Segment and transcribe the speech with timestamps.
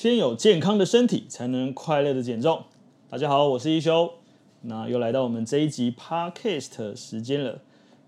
[0.00, 2.62] 先有健康的身体，才能快乐的减重。
[3.08, 4.08] 大家好，我是一休，
[4.60, 7.60] 那又来到我们这一集 Podcast 时间了。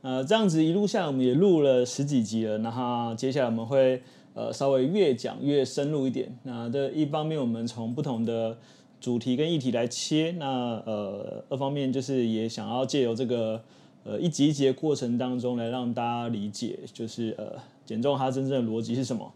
[0.02, 2.58] 呃，这样子一路下来，我们也录了十几集了。
[2.58, 4.00] 那哈，接下来我们会
[4.34, 6.38] 呃稍微越讲越深入一点。
[6.44, 8.56] 那这一方面，我们从不同的
[9.00, 10.32] 主题跟议题来切。
[10.38, 10.46] 那
[10.86, 13.60] 呃，二方面就是也想要借由这个
[14.04, 17.54] 呃一集一集的过程当中，来让大家理解，就是呃
[17.84, 19.32] 减重它真正的逻辑是什么。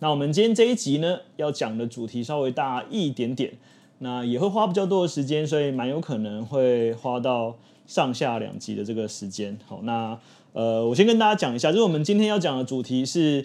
[0.00, 3.54] 那我们今天这一集呢，要讲的主题稍微大一点点，
[3.98, 9.58] 那也会花比较多的时间，所以蛮有可能会花到上下两集的这个时间。
[9.66, 10.16] 好，那
[10.52, 13.44] 呃，我先跟大家讲一下，就是我们今天要讲的主题是，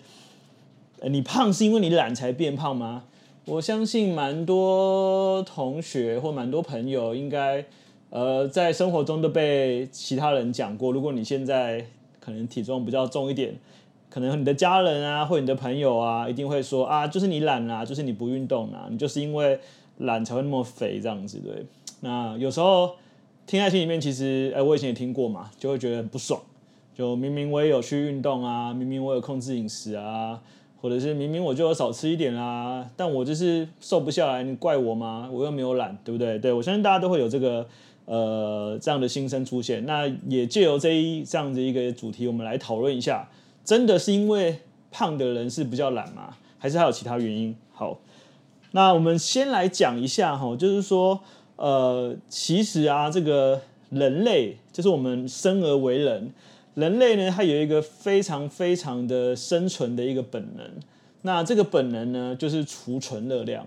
[1.01, 3.05] 你胖是因为你懒才变胖吗？
[3.45, 7.65] 我相信蛮多同学或蛮多朋友应该，
[8.11, 11.87] 呃，在生活中都被其他人讲过，如果你现在
[12.19, 13.55] 可能体重比较重一点。
[14.13, 19.59] 可能你的家人啊，或你的朋友啊，一定会说啊，就是你懒啊，就是你不运动啊，你就是因为
[19.97, 21.65] 懒才会那么肥这样子，对。
[22.01, 22.91] 那有时候
[23.47, 26.39] 听在心里面，其实哎、我以前也听过嘛，就会觉得很不爽。
[26.93, 30.39] 就明明我也有去运动啊，明明我有控制饮食啊，
[30.79, 35.27] 或者是明明我就有少吃一点啊，但我就是瘦不下来，你怪我吗？
[35.33, 36.37] 我又没有懒，对不对？
[36.37, 37.65] 对，我相信大家都会有这个
[38.05, 39.83] 呃这样的心声出现。
[39.87, 43.27] 那也借由这一这样子一个主题，我们来讨论一下。
[43.63, 44.59] 真的是因为
[44.91, 46.35] 胖的人是比较懒吗？
[46.57, 47.55] 还是还有其他原因？
[47.73, 47.99] 好，
[48.71, 51.19] 那我们先来讲一下哈，就是说，
[51.55, 56.31] 呃，其实啊，这个人类就是我们生而为人，
[56.75, 60.65] 人类呢，它有一个非常非常的生存的一个本能。
[61.23, 63.65] 那这个本能呢，就是储存热量。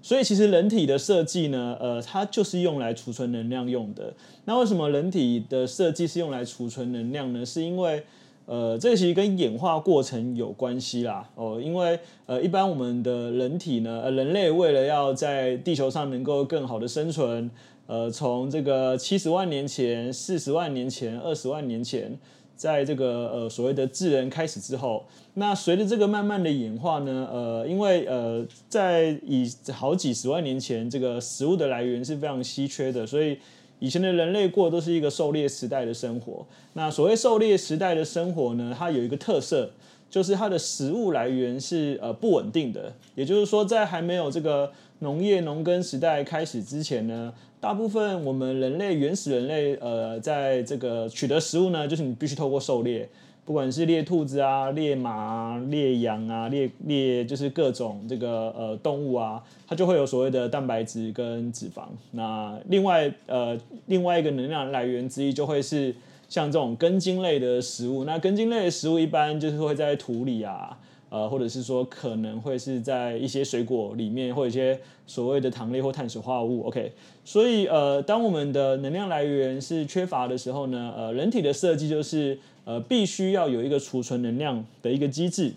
[0.00, 4.14] 所以其实人体的设计呢，呃，它就是用来储存能量用的。
[4.44, 7.44] 那为什么人体的设计是用来储存能量呢？
[7.44, 8.04] 是因为
[8.50, 11.28] 呃，这个其实跟演化过程有关系啦。
[11.34, 17.50] 哦，因为呃，一般我们的人体呢，呃，人类为了要在地球上能够更好的生存，
[17.86, 22.18] 呃，从这个七十万年前、四十万年前、二十万年前，
[22.56, 25.04] 在这个呃所谓的智人开始之后，
[25.34, 33.36] 那随着这个慢慢的演化呢，呃，因为呃，在以好几十万年前，这个食物的来源是非常稀缺的，所以。
[33.78, 36.46] 以前的人类过的都是一个狩猎时代的生活。
[36.72, 39.70] 那所谓狩猎时代的生活呢，它有一个特色，
[40.10, 42.92] 就是它的食物来源是呃不稳定的。
[43.14, 53.08] 也就是说，在还没有这个农业农耕时代开始之前呢，大部分我们人类原始人类呃，在这个取得食物呢，就是你必须透过狩猎。
[53.44, 61.84] 不管是猎兔子啊、猎马啊、猎羊啊、猎猎就是各种这个呃动物啊，它就会有所谓的蛋白质跟脂肪。
[62.10, 65.94] 那另外呃另外一个能量来源之一就会是
[66.28, 68.04] 像这种根茎类的食物。
[68.04, 70.78] 那根茎类的食物一般就是会在土里啊，
[71.10, 76.66] 呃或者是说可能会是在一些水果里面，或一些所谓的糖类或碳水化合物。
[76.66, 76.92] OK，
[77.24, 82.38] 所以呃当我们的能量来源是缺乏的时候呢，呃人体的设计就是。
[82.68, 85.54] 呃，必须要有一个储存能量的一个机制。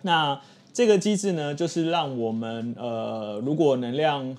[0.00, 0.40] 那
[0.72, 4.34] 这个机制呢，就是让我们呃，如果能量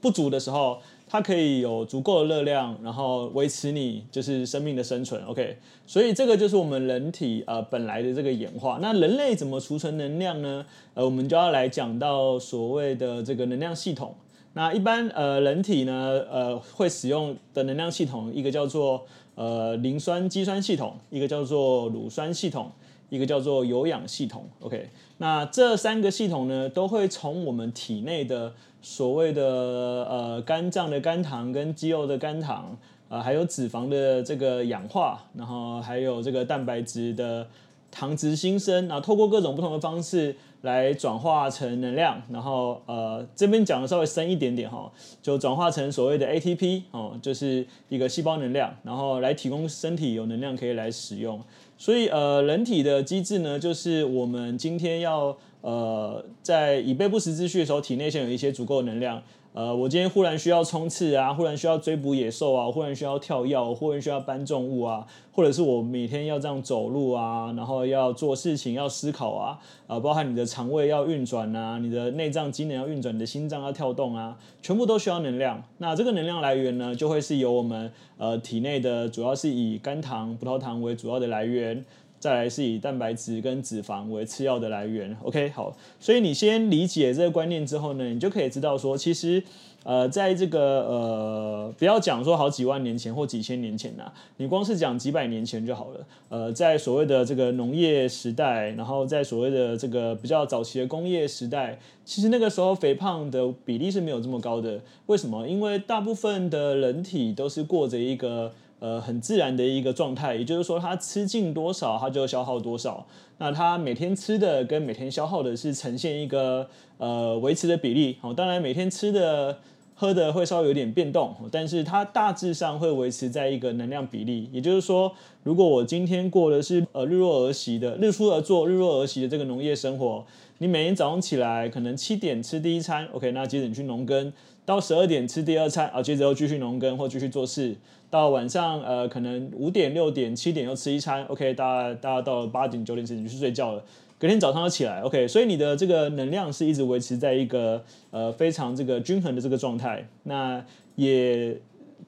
[0.00, 0.78] 不足的时候，
[1.08, 5.22] 它可以有足够的热量，然后维持你就是生命的生存。
[5.24, 8.78] OK，所以这个就是我们人体呃本来的这个演化。
[8.82, 10.66] 那人类怎么储存能量呢？
[10.94, 14.14] 呃，我们就要来讲到所谓的这个能量系统。
[14.52, 19.06] 那一般呃人体呢呃会使用的能量系统，一个叫做。
[19.40, 22.72] 呃，磷酸肌酸系统，一个叫做乳酸系统，
[23.08, 24.44] 一个叫做有氧系统。
[24.58, 32.76] OK，那这三个系统呢，都会从我们体内的所谓的呃肝脏的肝糖跟肌肉的肝糖，
[33.08, 37.46] 呃，还有脂肪的这个氧化，然后还有这个蛋白质的
[37.90, 40.36] 糖质新生，啊，透过各种不同的方式。
[40.62, 44.90] 来转化成能量，然后呃这边讲的稍微深一点点哈，
[45.22, 51.40] 就转化成所谓的 ATP 哦，就是一个细胞能量，然后来提供身体有能量可以来使用。
[51.76, 59.22] 所以呃人体的机制呢，就是我们今天要呃在以备不时之需的时候，体内先有一些足够的能量。
[59.58, 69.58] 呃，我今天忽然需要冲刺啊，忽然需要追捕野兽啊，忽然需要跳跃，忽然需要搬重物啊，或者是我每天要这样走路啊，然后要做事情，要思考啊，
[69.88, 75.60] 啊、呃，包含你的肠胃要运转啊，你的内脏机能要运转，你的心脏要跳动啊，全部都需要能量。
[75.78, 81.84] 那这个能量来源呢，就会是由我们呃体内的，主要是以肝糖、葡萄糖为主要的来源。
[82.20, 89.40] 再来是以蛋白质跟脂肪为次要的来源，OK，好，所以你先理解这个观念之后呢，你就可以知道说，其实，
[89.84, 96.06] 呃，在这个呃，不要讲说好几万年前或几千年前呐、你光是讲几百年前就好了。
[96.28, 104.80] 呃，在所谓的这个农业时代，然后在所谓的这个比较早期的工业时代，其实那个时候肥胖的比例是没有这么高的。
[105.06, 105.46] 为什么？
[105.46, 108.52] 因为大部分的人体都是过着一个。
[108.80, 113.06] 呃，很自然的一个状态，也就是说，它吃进多少，它就消耗多少。
[113.38, 118.16] 那它每天吃的跟每天消耗的是呈现一个呃维持的比例。
[118.20, 119.58] 好，当然每天吃的
[119.94, 124.48] 喝的会稍微有点变动，但是它大致上会维持在一个能量比例。
[124.52, 130.24] 也就是说，如果我今天过的是呃日落而息的日出而作、日落而息的这个农业生活，
[130.58, 134.32] 你每天早上起来可能七点吃第一餐，OK，那接着你去农耕。
[134.68, 137.74] 到十二点吃第二餐啊，接着又继续农耕或继续做事。
[138.10, 141.24] 到晚上呃，可能五点、六点、七点又吃一餐。
[141.24, 143.82] OK，大家大家到八点、九点、之前就去睡觉了。
[144.18, 145.00] 隔天早上又起来。
[145.00, 150.06] OK，所以你的这个能量是一直维持在一个呃非常这个均衡的这个状态。
[150.24, 150.62] 那
[150.96, 151.56] 也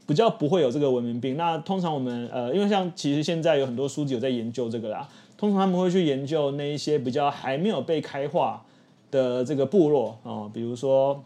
[0.06, 1.38] 比较不会有这个文明病。
[1.38, 5.08] 那通常我们呃，因为像其实现在有很多书籍有在研究这个啦。
[5.38, 8.66] 通常他们会去研究那一些比较还没有被开化
[9.10, 11.24] 的这个部落啊、比如说。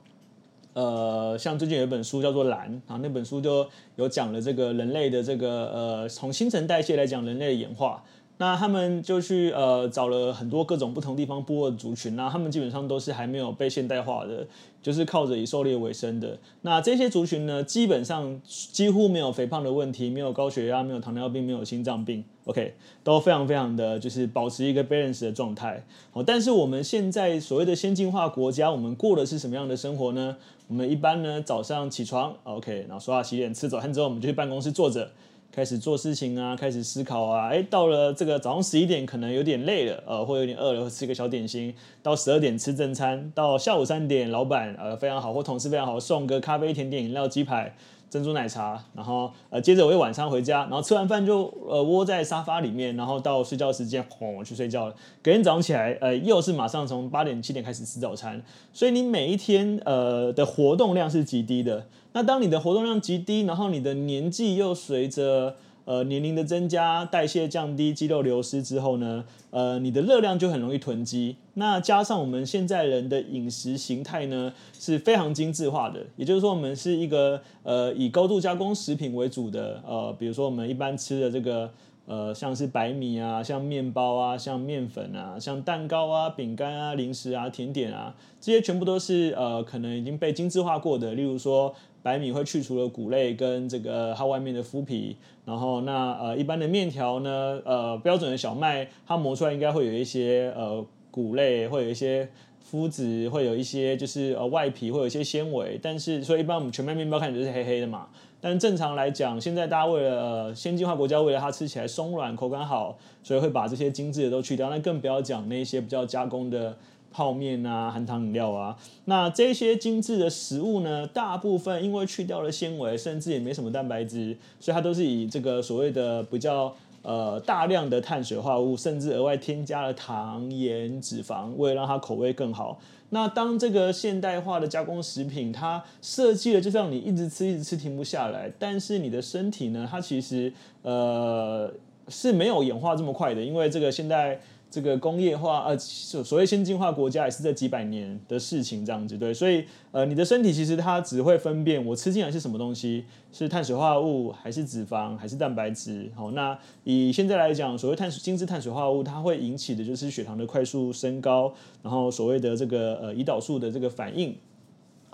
[0.75, 3.67] 呃，像最近有一本书叫做《蓝》，啊，那本书就
[3.97, 8.03] 有讲了这个人类的这个呃，从新陈代谢来讲人类的演化。
[8.37, 14.45] 那他们就去呃找了很多各种不同地方部落族群，那他们基本上都是还没有被现代化的，
[14.83, 16.37] 就是靠着以狩猎为生的。
[16.63, 25.85] 那这些族群呢，基本上几乎没有肥胖的问题，没有高血压，没有糖尿病，没有心脏病，OK，都非常非常的就是保持一个 balance 的状态。
[26.13, 30.37] 哦，但是我们现在所谓的先进化国家，我们过的是什么样的生活呢？
[30.67, 35.13] 我们一般呢早上起床，OK，然后刷牙洗脸吃早餐之后，我们就去办公室坐着。
[35.55, 41.73] 开始做事情啊，开始思考啊，哎，到了这个早上十一点，可能有点累了，呃，或有点饿了，会吃个小点心。
[42.03, 47.73] 到十二点吃正餐，到下午三点，老板呃非常好，或同事非常好，送个咖啡、甜点、饮料、鸡排、
[48.15, 54.95] 珍珠奶茶，然后呃接着我又晚上回家，然后吃完饭就呃窝在沙发里面，然后到睡觉时间，轰去睡觉了。
[55.21, 58.41] 隔天早上起来，呃又是马上从八点七点开始吃早餐，
[58.73, 61.87] 所以你每一天呃的活动量是极低的。
[62.13, 71.37] 那当你的活动量极低，然后你的年纪又随着呃年龄的增加、代谢降低、肌肉流失之后呢，呃，你的热量就很容易囤积。
[71.55, 81.71] 那加上我们现在人的饮食形态呢是非常精致化的，也就是说，我们是一个呃以高度加工食品为主的，呃，比如说我们一般吃的这个。
[82.07, 91.15] 呃，像是白米啊，像面包啊，像面粉啊，像蛋糕啊、饼干啊、零食啊、甜点啊，这些全部都是呃，可能已经被精致化过的。
[91.15, 95.17] 例如说，白米会去除了谷类跟这个它外面的麸皮，
[95.47, 102.29] 然后那呃一般的面条呢，呃标准的小麦它磨出来应该会有一些呃谷类，会有一些
[102.71, 108.07] 麸质，会有一些就是呃外皮会有一些纤维，但是所以一般我们全麦面包看起来就是黑黑的嘛。
[108.39, 114.69] 但正常来讲，现在大家为了呃先进化国家，为了它吃起来松软、口感好，所以会把这些精致的都去掉。
[114.69, 116.77] 那更不要讲那些比较加工的
[117.15, 118.77] 泡面啊、含糖饮料啊。
[119.05, 132.81] 那这些精致的食物呢，大部分因为去掉了纤维，甚至也没什么蛋白质，所以它都是以这个所谓的比较呃大量的碳水化合物，甚至额外添加了糖、盐、脂肪，为了让它口味更好。
[133.11, 140.53] 那当这个现代化的加工食品，它设计了就是让你一直吃一直吃停不下来，但是你的身体呢，它其实
[140.83, 141.73] 呃
[142.09, 144.41] 是没有演化这么快的，因为这个现代。
[144.75, 156.11] 这个工业化，呃，所所谓先进化国家也是这几百年的事情，这样子对，所以呃，你的身体其实它只会分辨我吃进来是什么东西，是碳水化合物还是脂肪还是蛋白质。
[156.17, 164.37] 好，那以现在来讲，所谓碳水精致碳水化合物，它会引起的就是血糖的快速升高，然后所谓的这个呃胰岛素的这个反应。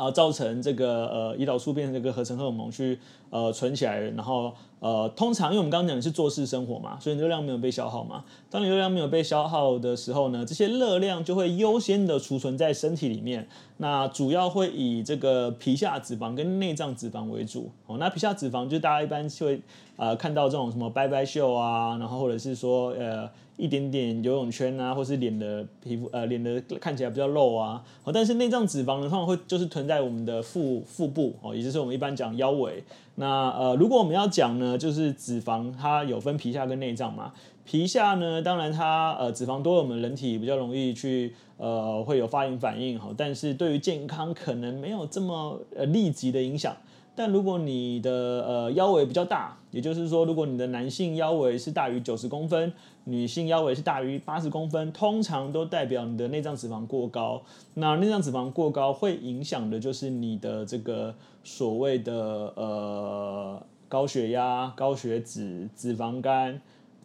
[0.00, 8.24] 啊，造成这个呃胰岛素变成这个合成荷尔蒙去呃存起来，然后呃通常因为我们刚刚讲的是做事生活嘛，所以热量没有被消耗嘛。
[8.48, 13.46] 当你热量没有被消耗的时候呢，这些热量就会优先的储存在身体里面。
[13.76, 17.70] 那主要会以这个皮下脂肪跟内脏脂肪为主。
[17.86, 19.60] 哦，那皮下脂肪就大家一般会
[19.96, 23.28] 呃看到这种什么拜拜袖啊，然后或者是说呃。
[23.60, 27.84] 一点点游泳圈啊，或是脸的皮肤呃脸的看起来比较肉啊。
[28.02, 32.82] 好，但是内脏脂肪呢，通常会就是囤在我们的腹腹部哦，也就是我们一般讲腰围。
[33.16, 37.32] 那呃，如果我们要讲呢，就是脂肪它有分皮下跟内脏嘛。
[37.66, 46.74] 皮下呢，当然它呃脂肪多，我们人体比较容易去呃会有发炎反应哈，但是对于健康可能没有这么呃立即的影响。
[47.22, 48.10] 但如果你的
[48.48, 52.72] 呃腰围比较大，也就是说，如果你的男性腰围是大于九十公分，
[53.04, 57.42] 女性腰围是大于八十公分，通常都代表你的内脏脂肪过高。
[57.74, 62.14] 那内脏脂肪过高会影响的就是你的这个所谓的
[62.56, 66.58] 呃高血压、高血脂、脂肪肝、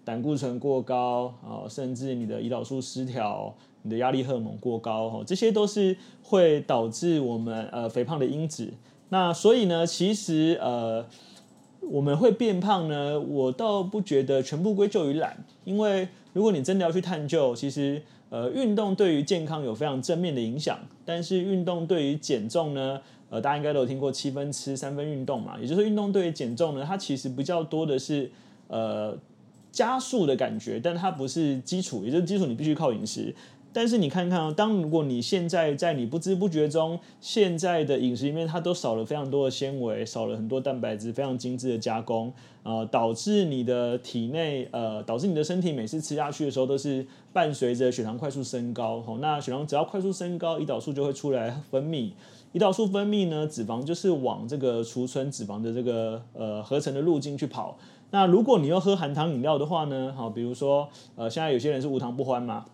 [0.05, 8.72] 胆固醇过高啊，甚至你的胰岛素失调、你的压力荷尔蒙过高，这些都是会导致我们呃肥胖的因子。
[9.09, 11.05] 那所以呢，其实呃，
[11.81, 28.29] 我们会变胖呢，我倒不觉得全部归咎于懒，因为如果你真的要去探究，其实呃，运动对于健康有非常正面的影响，但是运动对于减重呢，呃，大家应该都有听过七分吃三分运动嘛，也就是运动对于减重呢，它其实比较多的是
[28.67, 29.15] 呃
[29.71, 33.33] 加速的感觉，但它不是基础，也就是基础你必须靠饮食。
[33.75, 42.32] 但是你看看哦，当如果你现在在你不知不觉中，现在的饮食里面它都少了非常多的纤维，少了很多蛋白质，非常精致的加工，
[42.63, 52.12] 呃，导致你的体内，呃，导致你的身体每次吃下去的时候都是伴随着血糖快速升高，吼，那血糖只要快速升高，胰岛素就会出来分泌，
[52.53, 57.77] 胰岛素分泌呢，脂肪就是往这个储存脂肪的这个呃合成的路径去跑。
[58.12, 62.65] 那如果你要喝含糖饮料的话呢，好，比如说呃，现在有些人是无糖不欢嘛。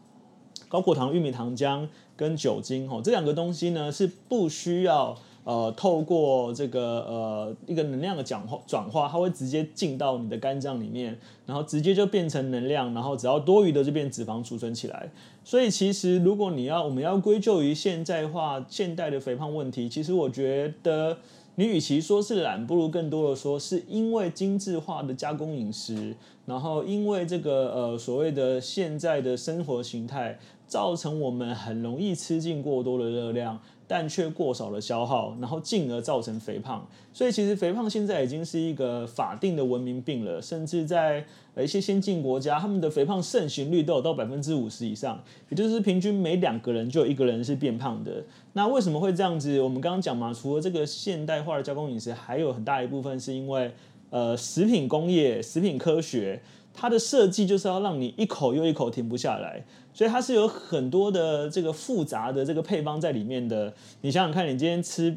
[0.71, 1.85] 高果糖玉米糖浆
[2.15, 5.13] 跟酒精，吼，这两个东西呢是不需要
[5.43, 15.11] 呃透过这个呃一个能量的转化转化，它会直接进到你的肝脏里面，然后直接就变成能量，然后只要多余的就变脂肪储存起来。
[15.43, 21.17] 所以其实如果你要我们要归咎于现代化现代的肥胖问题，其实我觉得。
[21.55, 26.15] 你与其说是懒，不如更多的说是因为精致化的加工饮食，
[26.45, 33.59] 然后因为这个呃所谓的现在的生活形态，造成我们很容易吃进过多的热量。
[33.91, 36.87] 但却过少的消耗，然后进而造成肥胖。
[37.11, 41.25] 所以其实肥胖现在已经是一个法定的文明病了，甚至在
[41.57, 48.23] 一些先进国家，他们的肥胖盛行率都有到百分之五十以上，也就是平均每两个人就有一个人是变胖的。
[48.53, 49.59] 那为什么会这样子？
[49.59, 53.73] 我们刚刚讲嘛，除了这个现代化的加工饮食，还有很大一部分是因为
[54.09, 56.41] 呃食品工业、食品科学。
[56.81, 63.71] 它的设计就是要让你一口又一口停不下来，所以它是有很多的这个复杂的这个配方在里面的。
[64.01, 65.15] 你想想看，你今天吃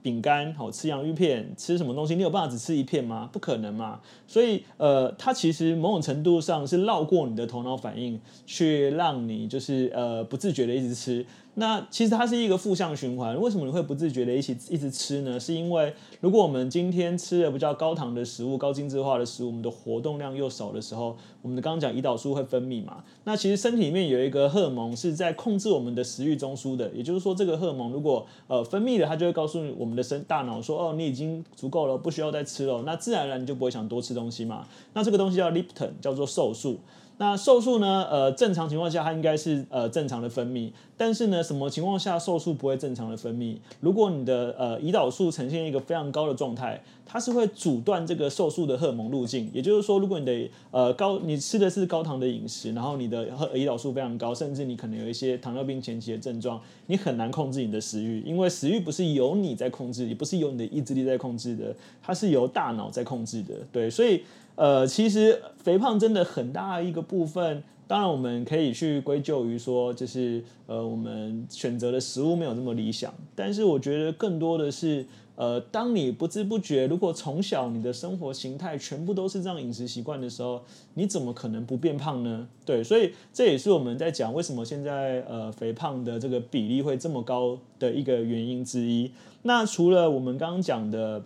[0.00, 2.16] 饼干，好，吃洋芋片，吃什么东西？
[2.16, 3.28] 你有办法只吃一片吗？
[3.30, 4.00] 不可能嘛。
[4.26, 11.26] 所以，呃，它其实某种程度上是绕过你的头脑反应，去让你就是呃不自觉的一直吃。
[11.58, 13.40] 那其实它是一个负向循环。
[13.40, 15.40] 为什么你会不自觉的一起一直吃呢？
[15.40, 23.02] 是因为如果我们今天吃了比较高糖的食物、高精致化的食物，我们的活动量又少的时候，我们刚刚讲胰岛素会分泌嘛？
[23.24, 34.66] 那其实身体里面有一个荷尔蒙是在控制我们的食欲中枢的，也就是说，这个荷尔蒙如果呃分泌了，它就会告诉我们的身大脑说：“哦，你已经足够了，不需要再吃了。”那自然而然你就不会想多吃东西嘛。
[34.92, 36.80] 那这个东西叫 leptin，叫做瘦素。
[37.18, 38.06] 那瘦素呢？
[38.10, 43.56] 呃，正常情况下它应该是呃正常的分泌，但是呢，什么情况下瘦素不会正常的分泌？
[43.80, 49.50] 如果你的呃胰岛素呈现一个非常高的状态，它是会阻断这个瘦素的荷尔蒙路径。
[49.54, 63.54] 也就是说，如果你的呃高你吃的是高糖的饮食，然后你的胰岛素非常高，甚至你可能有一些糖尿病前期的症状，你很难控制你的食欲，因为食欲不是由你在控制，也不是由你的意志力在控制的，它是由大脑在控制的。
[63.72, 64.20] 对，所以。
[64.56, 73.12] 呃，其实肥胖真的很大一个部分，当然我们可以去归咎于说，就是呃，我们选择的食物没有那么理想。
[73.34, 80.62] 但是我觉得更多的是，呃，当你不知不觉，如果从小你的生活形态全部都是这样饮食习惯的时候，
[80.94, 82.48] 你怎么可能不变胖呢？
[82.64, 89.12] 对，所以这也是我们在讲为什么现在呃肥胖的这个比例会这么高的一个原因之一。
[89.42, 91.22] 那除了我们刚刚讲的。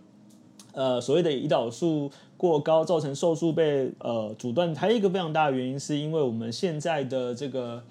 [0.73, 7.83] 呃，所谓的胰岛素过高造成瘦素被呃阻断，还有一个非常大的原因，是因为我们现在的这个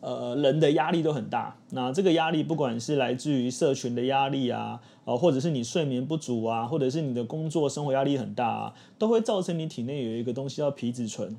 [0.00, 1.56] 呃人的压力都很大。
[1.70, 11.34] 那这个压力不管是来自于社群的压力啊，呃，或者是你睡眠不足啊，或者是你的工作生活压力很大啊，都会造成你体内有一个东西叫皮质醇。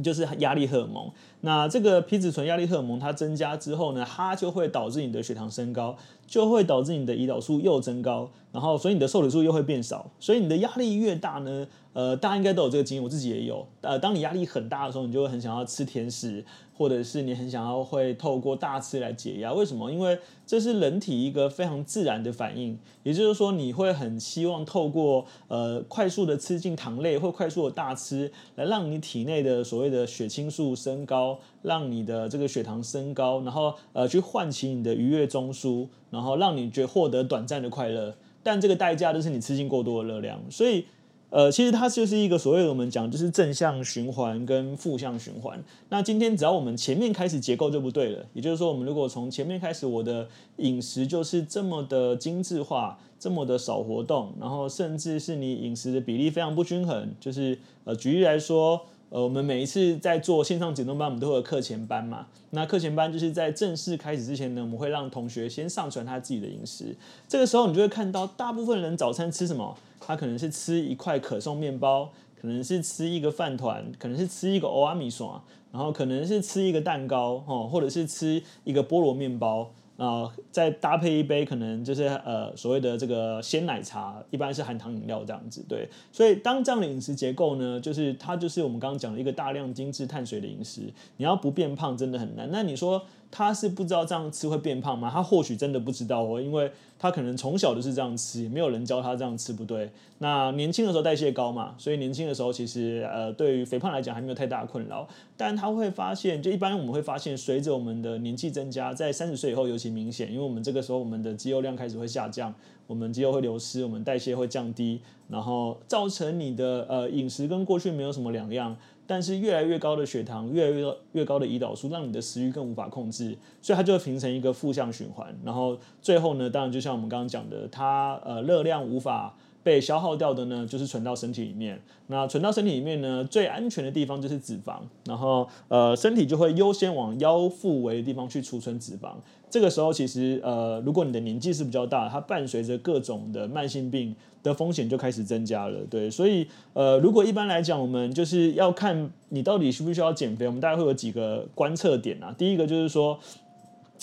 [0.00, 5.96] 就是压力荷尔蒙，那这个皮质醇压力荷尔蒙它增加之后呢，它就会导致你的血糖升高，
[6.28, 13.66] 就会导致你的胰岛素又增高，然后所以你的瘦体素又会变少，所以你的压力越大呢，呃，大家应该都有这个经验，我自己也有。
[13.80, 16.44] 呃，当你压力很大的时候，你就会很想要吃甜食，
[16.76, 19.52] 或者是你很想要会透过大吃来解压。
[19.54, 19.90] 为什么？
[19.90, 35.86] 因为这是人体一个非常自然的反应，也就是说，你会很希望透过呃快速的吃进糖类或快速的大吃，来让你体内的所谓的血清素升高，让你的这个血糖升高，然后呃去唤起你的愉悦中枢，
[36.18, 38.16] 然后让你觉获得短暂的快乐。
[38.42, 40.84] 但这个代价就是你吃进过多的热量，所以。
[41.30, 45.62] 呃，其实它就是一个所谓我们讲就是正向循环跟负向循环。
[45.90, 58.86] 那今天只要我们前面开始结构就不对了，也就是说，我们如果从前面开始，我的饮食就是这么的精致化，这么的少活动，然后甚至是你饮食的比例非常不均衡，就是呃，举例来说。
[59.10, 62.26] 呃，我们每一次在做线上减重班，我们都会有课前班嘛。
[62.50, 66.94] 那课前班就是在正式开始之前呢，我们会让同学先上传他自己的饮食。
[67.26, 69.74] 这个时候，你就会看到大部分人早餐吃什么？
[69.98, 79.70] 他可能是吃一块可颂面包，可能是吃一个饭团，可能是吃一个欧阿米爽，然后可能是吃一个蛋糕，哦，或者是吃一个菠萝面包。
[79.98, 85.88] 啊、再搭配一杯可能就是呃所谓的这个鲜奶茶，一般是含糖饮料这样子，对。
[86.12, 90.82] 所以当这样的饮食结构呢，就是它就是我们刚刚讲的一个大量精致碳水的饮食，
[91.16, 92.48] 你要不变胖真的很难。
[92.52, 95.10] 那你说他是不知道这样吃会变胖吗？
[95.12, 99.90] 他或许真的不知道哦，因为他可能从小就是这样吃，没有人教他这样吃不对。
[100.18, 105.06] 那年轻的时候代谢高嘛，所以年轻的时候其实呃对于肥胖来讲还没有太大的困扰。
[105.36, 112.52] 但他会发现，就一般我们会发现，随着我们的年纪增加，在三十岁以后尤其明显，因为我们这个时候我们的肌肉量开始会下降，
[112.86, 118.76] 我们肌肉会流失，我们代谢会降低，然后造成你的呃饮食跟过去没有什么两样，
[119.08, 125.36] 但是越来越高的血糖，越来越越高的胰岛素，让你的食欲更无法控制，所以它就会形成一个负向循环。
[125.44, 129.34] 然后最后呢，当然就像我们刚刚讲的，它呃热量无法。
[129.62, 131.80] 被消耗掉的呢，就是存到身体里面。
[132.06, 134.78] 那存到身体里面呢，最安全的地方就是脂肪。
[135.04, 139.10] 然后，呃，身体就会优先往腰腹围的地方去储存脂肪。
[139.50, 145.80] 这个时候，其实，呃，如果你的年纪是比较大，它伴随着各种的慢性病的风险就开始增加了。
[145.90, 152.34] 对，所以，呃，如果一般来讲，我们就是要看你到底需不需要减肥，我们大概会有几个观测点啊。
[152.36, 153.18] 第一个就是说。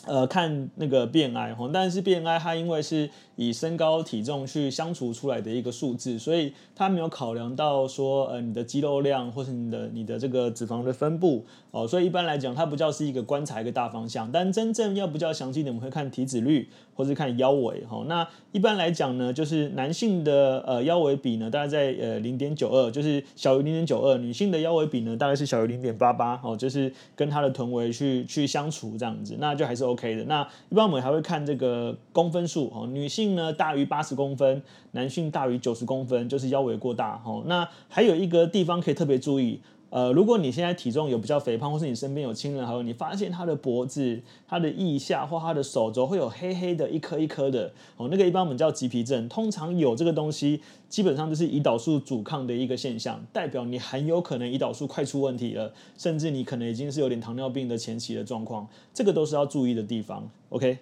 [0.07, 18.04] 呃，看那个 BMI 哈，但是 BMI 它因为是以身高体重去相除出来的一个数字，所以它没有考量到说呃你的肌肉量或是你的你的这个脂肪的分布哦，所以一般来讲它不叫是一个观察一个大方向，但真正要比较详细点，我们会看体脂率或是看腰围哈。
[18.08, 29.86] 那一般来讲呢，就是男性的呃腰围比呢大概在呃零点九二，就是小于零点九二，女性的腰围比呢大概是小于零点八八哦，就是跟它的臀围去去相除这样子，那就还是。
[29.86, 34.61] OK 的，那一般我们还会看这个公分数哦，女性性呢大于八十公分，
[34.91, 37.43] 男性大于九十公分，就是腰围过大哦。
[37.47, 39.59] 那还有一个地方可以特别注意。
[39.91, 50.59] 呃，如果你现在体重有比较肥胖，或是你身边有亲人，还有你发现他的脖子、他的腋下或他的手肘会有黑黑的一颗一颗的，哦，那个一般我们叫棘皮症，通常有这个东西，
[50.89, 60.29] 基本上就是胰岛素阻抗的一个现象，代表你很有可能胰岛素快出问题了，甚至你可能已经是有点糖尿病的前期的状况，这个都是要注意的地方。
[60.49, 60.79] OK，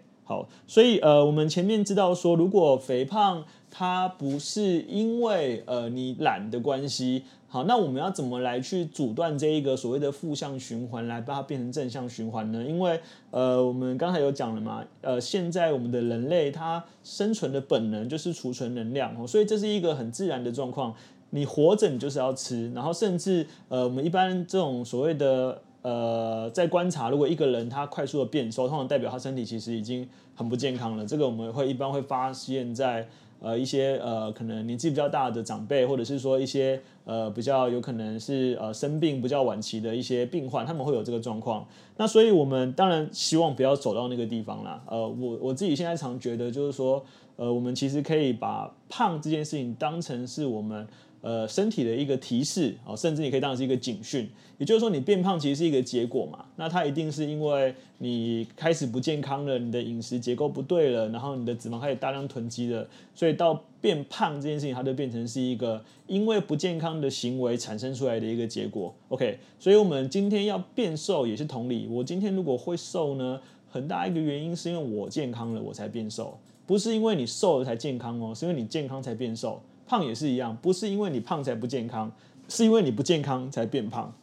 [0.68, 7.24] 所以呃，我们前面知道说，如果肥胖它不是因为呃你懒的关系。
[7.54, 12.66] 好，那我们要怎么来去阻断这一个所谓的负向循环，来把它变成正向循环呢？
[12.68, 20.96] 因为呃，我们刚才有讲了嘛，呃，现在我们的人类他生存的本能就是储存能量，所以这是一个很自然的状况。
[21.30, 31.06] 你活着，你就是要吃，然后甚至呃，我们一般这种所谓的呃，在观察，如果一个人他快速的变瘦，通常代表他身体其实已经很不健康了。
[31.06, 33.08] 这个我们会一般会发现在。
[33.46, 41.68] 呃，一些呃，可能年纪比较大的长辈，或者是说一些呃，比较有可能是呃生病比较晚期的一些病患，他们会有这个状况。
[41.98, 44.82] 那所以我们当然希望不要走到那个地方啦。
[44.88, 47.04] 呃，我我自己现在常觉得就是说，
[47.36, 50.88] 呃，我们其实可以把胖这件事情当成是我们。
[51.24, 56.44] 呃，身体的一个提示哦，甚至你可以当成是一个警讯，也就是说，你变胖其实是一个结果嘛。
[56.58, 68.94] 那它一定是因为你开始不健康了，你的饮食结构不对了，然后你的脂肪开始大量囤积了，所以到变胖这件事情，它就变成是一个因为不健康的行为产生出来的一个结果。
[69.08, 71.88] OK，所以我们今天要变瘦也是同理。
[71.90, 73.40] 我今天如果会瘦呢，
[73.72, 79.62] 很大一个原因是因为我健康了，我才变瘦，不是因为你瘦了才健康哦，是因为你健康才变瘦。
[79.88, 82.12] 胖也是一样，不是因为你胖才不健康，
[82.48, 84.14] 是因为你不健康才变胖。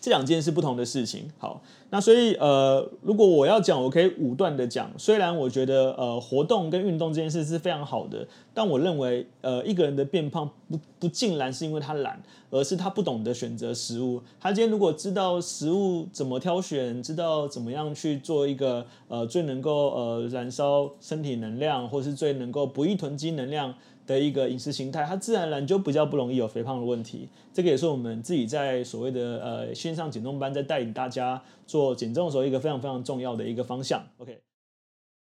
[0.00, 1.30] 这两件是不同的事情。
[1.38, 4.90] 好，那所以呃，如果我要讲，我可以武断的讲。
[4.98, 14.20] 虽然我觉得呃，活动跟运动这件事是非常好的，但我认为呃，一个人的变胖不不尽然是因为他懒，而是他不懂得选择食物。
[14.38, 23.74] 他今天如果知道食物怎么挑选，知道怎么样去做一个呃最能够呃燃烧身体能量，或是最能够不易囤积能量。
[24.06, 27.28] 的一个饮食形态，它自然而然就比较不容易有肥胖的问题。
[27.52, 34.02] 这个也是我们自己在所谓的呃线上减重班，在带领大家做减重的时候一个非常非常重要的一个方向。
[34.18, 34.40] OK。